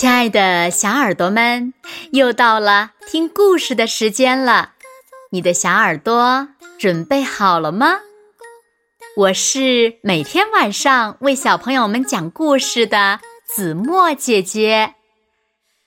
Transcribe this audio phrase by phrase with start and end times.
[0.00, 1.74] 亲爱的小耳朵们，
[2.12, 4.72] 又到了听故事的时间了。
[5.30, 6.48] 你的小耳朵
[6.78, 7.98] 准备好了吗？
[9.14, 14.94] 我是每天晚上为小朋友们讲故事的子墨姐姐。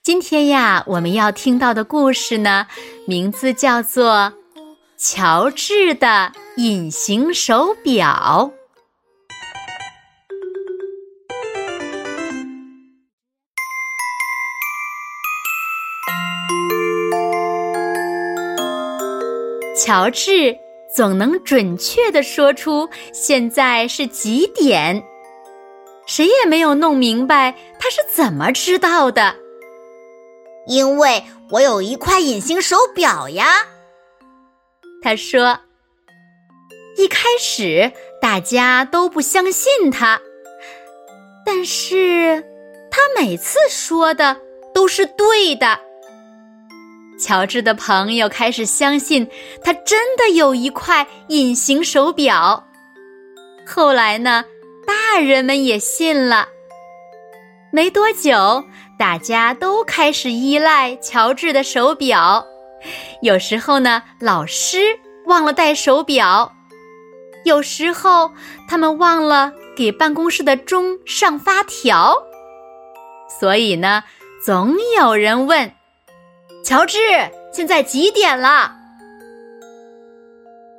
[0.03, 2.67] 今天呀，我们要听到的故事呢，
[3.07, 4.31] 名字叫做
[4.95, 8.53] 《乔治的隐形手表》。
[19.83, 20.57] 乔治
[20.95, 25.03] 总能准确地说出现在是几点，
[26.05, 29.35] 谁也没有弄明白他是怎么知道的。
[30.67, 33.45] 因为我有一块隐形手表呀，
[35.01, 35.59] 他说。
[36.95, 40.21] 一开始大家都不相信他，
[41.45, 42.41] 但是
[42.89, 44.37] 他每次说的
[44.73, 45.77] 都是对的。
[47.23, 49.25] 乔治的朋友开始相信
[49.63, 52.61] 他真的有一块隐形手表。
[53.65, 54.43] 后来呢，
[54.85, 56.49] 大人们也信了。
[57.71, 58.63] 没多久。
[58.95, 62.45] 大家都开始依赖乔治的手表，
[63.21, 64.77] 有时候呢，老师
[65.25, 66.49] 忘了带手表；
[67.43, 68.31] 有时候
[68.69, 72.15] 他们忘了给办公室的钟上发条。
[73.39, 74.03] 所以呢，
[74.45, 75.69] 总有人问
[76.63, 76.97] ：“乔治，
[77.51, 78.73] 现在几点了？”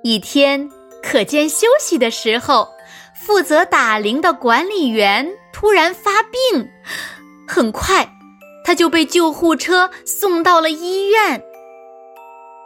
[0.03, 0.71] 一天
[1.03, 2.69] 课间休息的时候，
[3.15, 6.69] 负责打铃的管理员突然发病。
[7.47, 8.09] 很快，
[8.65, 11.43] 他就被救护车送到了医院。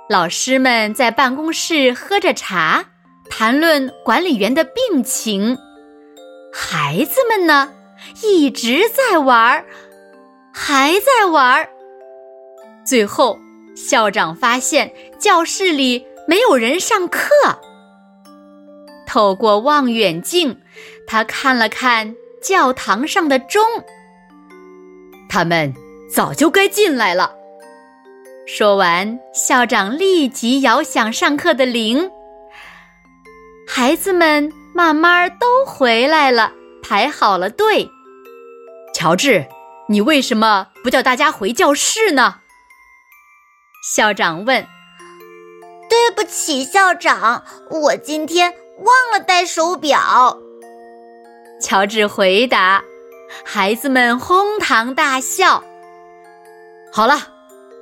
[0.09, 2.85] 老师们在办公室喝着茶，
[3.29, 5.59] 谈论管理员的病情。
[6.53, 7.73] 孩子们呢，
[8.23, 9.65] 一直在玩儿，
[10.53, 11.69] 还在玩儿。
[12.89, 13.39] 最后，
[13.77, 17.29] 校长发现教室里没有人上课。
[19.07, 20.59] 透过望远镜，
[21.07, 23.63] 他看了看教堂上的钟。
[25.29, 25.75] 他们
[26.11, 27.35] 早就该进来了。
[28.47, 32.11] 说完，校长立即摇响上课的铃。
[33.69, 36.51] 孩子们慢慢都回来了，
[36.83, 37.87] 排好了队。
[38.95, 39.45] 乔治，
[39.91, 42.37] 你为什么不叫大家回教室呢？
[43.83, 44.67] 校长问。
[45.89, 50.39] 对不起，校长，我今天忘了带手表。
[51.61, 52.83] 乔治回答。
[53.45, 55.63] 孩子们哄堂大笑。
[56.91, 57.19] 好了，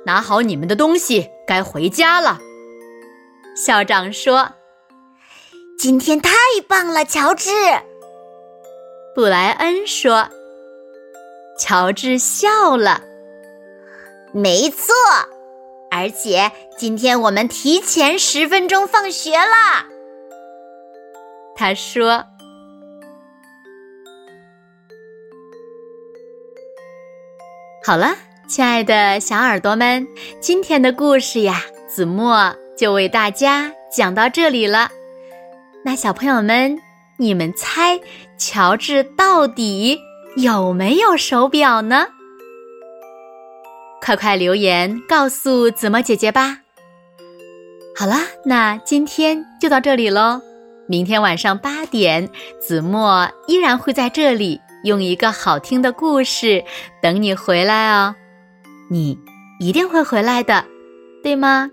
[0.05, 2.37] 拿好你们的东西，该回家了。
[3.55, 4.49] 校长说
[5.79, 6.31] ：“今天太
[6.67, 7.49] 棒了，乔治。”
[9.15, 10.27] 布莱恩说
[11.57, 13.01] ：“乔治笑了。”
[14.33, 14.93] 没错，
[15.97, 19.83] 而且今天我们提前十分钟放学了。
[21.55, 22.23] 他说。
[27.83, 28.15] 好了，
[28.47, 30.07] 亲爱的小耳朵们，
[30.39, 34.89] 今天的故事呀，子墨就为大家讲到这里了。
[35.83, 36.77] 那小朋友们，
[37.17, 37.99] 你们猜
[38.37, 39.97] 乔治到底
[40.35, 42.07] 有没有手表呢？
[44.01, 46.59] 快快留言告诉子墨姐姐吧。
[47.95, 48.15] 好了，
[48.45, 50.41] 那今天就到这里喽。
[50.87, 52.29] 明天晚上八点，
[52.61, 54.61] 子墨依然会在这里。
[54.83, 56.63] 用一个好听的故事
[57.01, 58.15] 等你回来哦，
[58.89, 59.17] 你
[59.59, 60.63] 一定会回来的，
[61.23, 61.69] 对吗？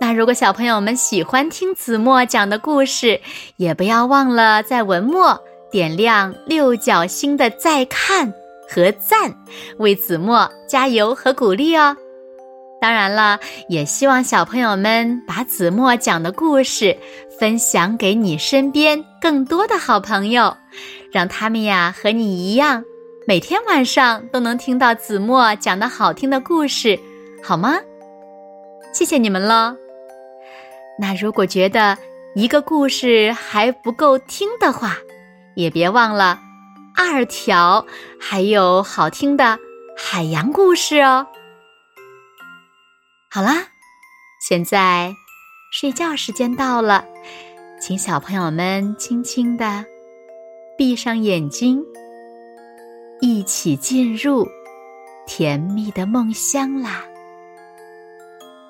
[0.00, 3.20] 那如果小朋友们喜欢听子墨讲的故事，
[3.58, 5.38] 也不要忘了在文末
[5.70, 8.32] 点亮六角星的再看
[8.74, 9.32] 和赞，
[9.78, 11.96] 为子墨加油和鼓励哦。
[12.80, 16.96] 当然了，也希望小朋友们把子墨讲的故事
[17.38, 20.56] 分享给你身边更多的好朋友。
[21.12, 22.82] 让他们呀和你一样，
[23.28, 26.98] 每天晚上都能听到子墨讲的好听的故事，
[27.40, 27.78] 好吗？
[28.92, 29.76] 谢谢你们喽。
[30.98, 31.96] 那如果觉得
[32.34, 34.96] 一个故事还不够听的话，
[35.54, 36.40] 也别忘了
[36.96, 37.84] 二条
[38.20, 39.58] 还有好听的
[39.96, 41.26] 海洋故事哦。
[43.30, 43.66] 好啦，
[44.48, 45.12] 现在
[45.72, 47.04] 睡觉时间到了，
[47.80, 49.84] 请小朋友们轻轻的。
[50.76, 51.84] 闭上眼睛，
[53.20, 54.44] 一起进入
[55.24, 57.04] 甜蜜的梦乡啦！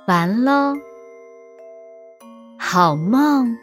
[0.07, 0.75] 完喽，
[2.59, 3.57] 好梦。